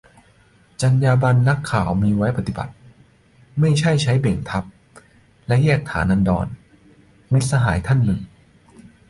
[0.81, 2.73] "จรรยาบรรณนักข่าวมีไว้ปฏิบัติ
[3.59, 4.63] ไม่ใช่ใช้เบ่งทับ
[5.47, 6.47] และแยกฐานันดร"-
[7.31, 8.21] มิตรสหายท่านหนึ่ง